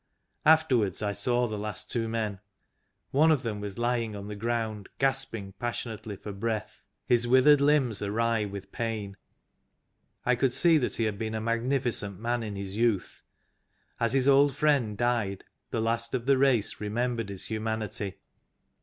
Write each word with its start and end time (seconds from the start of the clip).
Afterwards 0.47 1.03
I 1.03 1.11
saw 1.11 1.45
the 1.45 1.59
last 1.59 1.91
two 1.91 2.09
men. 2.09 2.39
One 3.11 3.31
of 3.31 3.43
them 3.43 3.61
was 3.61 3.77
lying 3.77 4.15
on 4.15 4.29
the 4.29 4.35
ground 4.35 4.89
gasping 4.97 5.53
passionately 5.59 6.15
for 6.15 6.31
breath, 6.31 6.81
his 7.05 7.27
withered 7.27 7.61
limbs 7.61 8.01
awry 8.01 8.43
with 8.45 8.71
pain. 8.71 9.15
I 10.25 10.33
could 10.33 10.53
see 10.53 10.79
that 10.79 10.95
he 10.95 11.03
had 11.03 11.19
been 11.19 11.35
a 11.35 11.39
magnificent 11.39 12.17
man 12.19 12.41
in 12.41 12.55
his 12.55 12.75
youth. 12.75 13.21
As 13.99 14.13
his 14.13 14.27
old 14.27 14.55
friend 14.55 14.97
died, 14.97 15.43
the 15.69 15.79
Last 15.79 16.15
of 16.15 16.25
the 16.25 16.39
Race 16.39 16.79
remembered 16.81 17.29
his 17.29 17.45
Humanity. 17.45 18.15